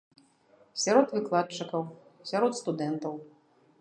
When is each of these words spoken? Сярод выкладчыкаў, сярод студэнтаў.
Сярод 0.83 1.13
выкладчыкаў, 1.17 1.81
сярод 2.31 2.51
студэнтаў. 2.65 3.13